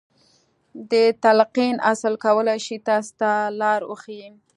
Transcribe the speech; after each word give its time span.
د 0.91 0.93
تلقين 1.23 1.75
اصل 1.91 2.13
کولای 2.25 2.59
شي 2.65 2.77
تاسې 2.87 3.11
ته 3.19 3.31
لار 3.59 3.81
وښيي. 3.89 4.29